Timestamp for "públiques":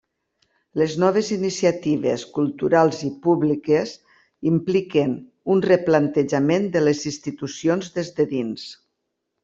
3.27-3.93